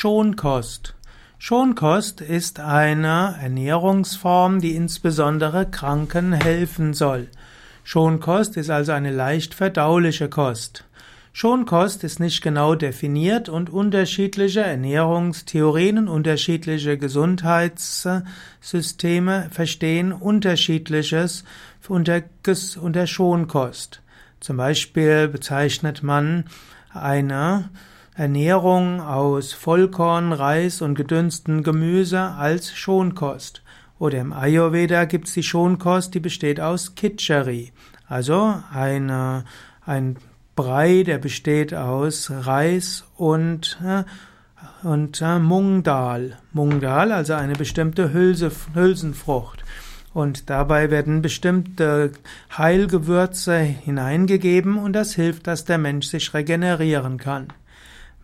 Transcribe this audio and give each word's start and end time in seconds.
Schonkost. 0.00 0.94
Schonkost 1.36 2.22
ist 2.22 2.58
eine 2.58 3.36
Ernährungsform, 3.38 4.62
die 4.62 4.74
insbesondere 4.74 5.70
Kranken 5.70 6.32
helfen 6.32 6.94
soll. 6.94 7.28
Schonkost 7.84 8.56
ist 8.56 8.70
also 8.70 8.92
eine 8.92 9.10
leicht 9.10 9.52
verdauliche 9.52 10.30
Kost. 10.30 10.86
Schonkost 11.34 12.02
ist 12.02 12.18
nicht 12.18 12.40
genau 12.40 12.76
definiert 12.76 13.50
und 13.50 13.68
unterschiedliche 13.68 14.62
Ernährungstheorien 14.62 15.98
und 15.98 16.08
unterschiedliche 16.08 16.96
Gesundheitssysteme 16.96 19.50
verstehen 19.50 20.14
unterschiedliches 20.14 21.44
unter, 21.86 22.22
unter 22.80 23.06
Schonkost. 23.06 24.00
Zum 24.40 24.56
Beispiel 24.56 25.28
bezeichnet 25.28 26.02
man 26.02 26.46
eine 26.90 27.68
Ernährung 28.14 29.00
aus 29.00 29.52
Vollkorn, 29.52 30.32
Reis 30.32 30.82
und 30.82 30.94
gedünsten 30.94 31.62
Gemüse 31.62 32.20
als 32.20 32.72
Schonkost. 32.72 33.62
Oder 33.98 34.18
im 34.18 34.32
Ayurveda 34.32 35.04
gibt 35.04 35.28
es 35.28 35.34
die 35.34 35.42
Schonkost, 35.42 36.14
die 36.14 36.20
besteht 36.20 36.60
aus 36.60 36.94
Kitchari, 36.94 37.72
also 38.08 38.54
eine, 38.72 39.44
ein 39.84 40.16
Brei, 40.56 41.04
der 41.04 41.18
besteht 41.18 41.72
aus 41.72 42.30
Reis 42.30 43.04
und, 43.16 43.78
äh, 43.84 44.04
und 44.86 45.22
äh, 45.22 45.38
Mungdal. 45.38 46.36
Mungdal, 46.52 47.12
also 47.12 47.34
eine 47.34 47.54
bestimmte 47.54 48.12
Hülse, 48.12 48.50
Hülsenfrucht. 48.74 49.64
Und 50.12 50.50
dabei 50.50 50.90
werden 50.90 51.22
bestimmte 51.22 52.12
Heilgewürze 52.58 53.58
hineingegeben 53.58 54.76
und 54.76 54.92
das 54.92 55.14
hilft, 55.14 55.46
dass 55.46 55.64
der 55.64 55.78
Mensch 55.78 56.08
sich 56.08 56.34
regenerieren 56.34 57.16
kann. 57.16 57.48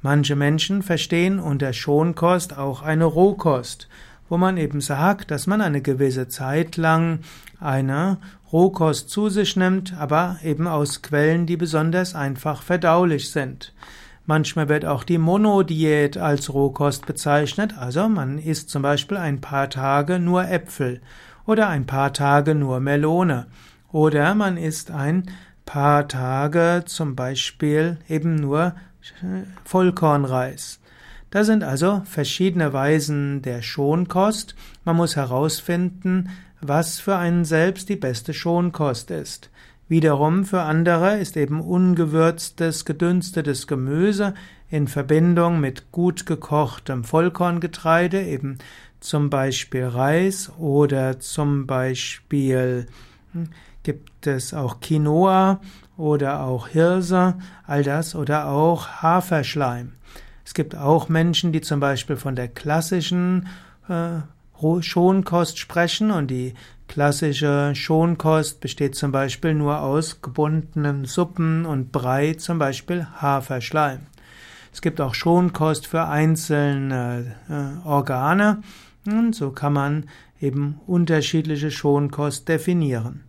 Manche 0.06 0.36
Menschen 0.36 0.82
verstehen 0.82 1.40
unter 1.40 1.72
Schonkost 1.72 2.56
auch 2.56 2.82
eine 2.82 3.06
Rohkost, 3.06 3.88
wo 4.28 4.36
man 4.36 4.56
eben 4.56 4.80
sagt, 4.80 5.32
dass 5.32 5.48
man 5.48 5.60
eine 5.60 5.82
gewisse 5.82 6.28
Zeit 6.28 6.76
lang 6.76 7.18
eine 7.58 8.18
Rohkost 8.52 9.10
zu 9.10 9.30
sich 9.30 9.56
nimmt, 9.56 9.94
aber 9.98 10.38
eben 10.44 10.68
aus 10.68 11.02
Quellen, 11.02 11.46
die 11.46 11.56
besonders 11.56 12.14
einfach 12.14 12.62
verdaulich 12.62 13.32
sind. 13.32 13.74
Manchmal 14.26 14.68
wird 14.68 14.84
auch 14.84 15.02
die 15.02 15.18
Monodiät 15.18 16.16
als 16.18 16.54
Rohkost 16.54 17.04
bezeichnet, 17.06 17.76
also 17.76 18.08
man 18.08 18.38
isst 18.38 18.70
zum 18.70 18.82
Beispiel 18.82 19.16
ein 19.16 19.40
paar 19.40 19.70
Tage 19.70 20.20
nur 20.20 20.48
Äpfel 20.48 21.00
oder 21.46 21.66
ein 21.68 21.84
paar 21.84 22.12
Tage 22.12 22.54
nur 22.54 22.78
Melone 22.78 23.48
oder 23.90 24.36
man 24.36 24.56
isst 24.56 24.92
ein 24.92 25.24
paar 25.64 26.06
Tage 26.06 26.84
zum 26.86 27.16
Beispiel 27.16 27.98
eben 28.08 28.36
nur 28.36 28.76
Vollkornreis. 29.64 30.80
Da 31.30 31.44
sind 31.44 31.64
also 31.64 32.02
verschiedene 32.04 32.72
Weisen 32.72 33.42
der 33.42 33.62
Schonkost. 33.62 34.54
Man 34.84 34.96
muss 34.96 35.16
herausfinden, 35.16 36.30
was 36.60 37.00
für 37.00 37.16
einen 37.16 37.44
selbst 37.44 37.88
die 37.88 37.96
beste 37.96 38.32
Schonkost 38.32 39.10
ist. 39.10 39.50
Wiederum 39.88 40.44
für 40.44 40.62
andere 40.62 41.18
ist 41.18 41.36
eben 41.36 41.60
ungewürztes, 41.60 42.84
gedünstetes 42.84 43.66
Gemüse 43.66 44.34
in 44.68 44.88
Verbindung 44.88 45.60
mit 45.60 45.92
gut 45.92 46.26
gekochtem 46.26 47.04
Vollkorngetreide, 47.04 48.20
eben 48.22 48.58
zum 48.98 49.30
Beispiel 49.30 49.84
Reis 49.84 50.50
oder 50.58 51.20
zum 51.20 51.66
Beispiel 51.66 52.86
gibt 53.82 54.26
es 54.26 54.52
auch 54.52 54.80
Quinoa 54.80 55.60
oder 55.96 56.40
auch 56.40 56.68
Hirse, 56.68 57.34
all 57.66 57.82
das 57.82 58.14
oder 58.14 58.48
auch 58.48 58.88
Haferschleim. 59.02 59.92
Es 60.44 60.54
gibt 60.54 60.76
auch 60.76 61.08
Menschen, 61.08 61.52
die 61.52 61.60
zum 61.60 61.80
Beispiel 61.80 62.16
von 62.16 62.36
der 62.36 62.48
klassischen 62.48 63.48
äh, 63.88 64.20
Schonkost 64.80 65.58
sprechen 65.58 66.10
und 66.10 66.30
die 66.30 66.54
klassische 66.88 67.72
Schonkost 67.74 68.60
besteht 68.60 68.94
zum 68.94 69.12
Beispiel 69.12 69.54
nur 69.54 69.80
aus 69.80 70.22
gebundenen 70.22 71.04
Suppen 71.04 71.66
und 71.66 71.92
Brei, 71.92 72.34
zum 72.34 72.58
Beispiel 72.58 73.06
Haferschleim. 73.20 74.06
Es 74.72 74.82
gibt 74.82 75.00
auch 75.00 75.14
Schonkost 75.14 75.86
für 75.86 76.06
einzelne 76.06 77.34
äh, 77.48 77.86
Organe 77.86 78.62
und 79.06 79.34
so 79.34 79.50
kann 79.50 79.72
man 79.72 80.04
eben 80.40 80.80
unterschiedliche 80.86 81.70
Schonkost 81.70 82.48
definieren. 82.48 83.24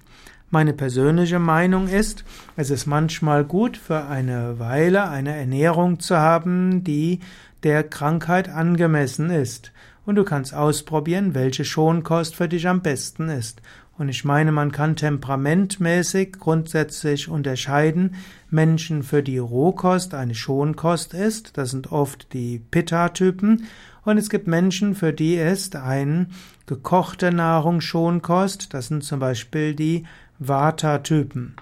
Meine 0.50 0.72
persönliche 0.72 1.40
Meinung 1.40 1.90
ist, 1.90 2.24
es 2.56 2.70
ist 2.70 2.86
manchmal 2.86 3.44
gut 3.44 3.76
für 3.76 4.06
eine 4.06 4.60
Weile 4.60 5.10
eine 5.10 5.36
Ernährung 5.36 6.00
zu 6.00 6.16
haben, 6.16 6.86
die 6.86 7.20
der 7.64 7.84
Krankheit 7.84 8.48
angemessen 8.48 9.30
ist. 9.30 9.74
Und 10.06 10.16
du 10.16 10.24
kannst 10.24 10.54
ausprobieren, 10.54 11.36
welche 11.36 11.66
Schonkost 11.66 12.34
für 12.38 12.48
dich 12.48 12.66
am 12.66 12.82
besten 12.82 13.28
ist. 13.28 13.62
Und 13.98 14.08
ich 14.08 14.24
meine, 14.24 14.54
man 14.54 14.72
kann 14.72 14.96
temperamentmäßig 14.96 16.34
grundsätzlich 16.40 17.28
unterscheiden, 17.28 18.16
Menschen, 18.50 19.04
für 19.04 19.24
die 19.24 19.40
Rohkost 19.40 20.14
eine 20.14 20.36
Schonkost 20.36 21.14
ist, 21.14 21.58
das 21.58 21.72
sind 21.72 21.92
oft 21.92 22.32
die 22.32 22.60
Pitta-Typen, 22.60 23.68
und 24.06 24.18
es 24.18 24.30
gibt 24.30 24.48
Menschen, 24.48 24.96
für 24.96 25.12
die 25.12 25.36
ist 25.36 25.76
ein 25.76 26.28
gekochte 26.66 27.34
Nahrung 27.34 27.82
Schonkost, 27.82 28.74
das 28.74 28.88
sind 28.88 29.04
zum 29.04 29.20
Beispiel 29.20 29.76
die 29.76 30.06
Vata-Typen. 30.40 31.56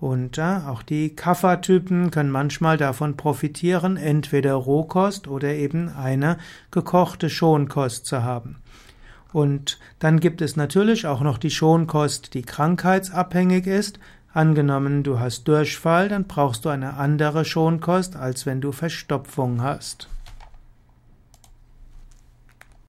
Und 0.00 0.38
äh, 0.38 0.60
auch 0.66 0.82
die 0.82 1.14
Kapha-Typen 1.14 2.10
können 2.10 2.30
manchmal 2.30 2.78
davon 2.78 3.16
profitieren, 3.16 3.98
entweder 3.98 4.54
Rohkost 4.54 5.28
oder 5.28 5.52
eben 5.52 5.90
eine 5.90 6.38
gekochte 6.70 7.28
Schonkost 7.28 8.06
zu 8.06 8.22
haben. 8.22 8.56
Und 9.32 9.78
dann 9.98 10.18
gibt 10.18 10.40
es 10.40 10.56
natürlich 10.56 11.06
auch 11.06 11.20
noch 11.20 11.38
die 11.38 11.50
Schonkost, 11.50 12.34
die 12.34 12.42
krankheitsabhängig 12.42 13.66
ist. 13.66 14.00
Angenommen, 14.32 15.02
du 15.02 15.20
hast 15.20 15.46
Durchfall, 15.46 16.08
dann 16.08 16.24
brauchst 16.24 16.64
du 16.64 16.68
eine 16.68 16.94
andere 16.94 17.44
Schonkost, 17.44 18.16
als 18.16 18.46
wenn 18.46 18.60
du 18.60 18.72
Verstopfung 18.72 19.62
hast. 19.62 20.08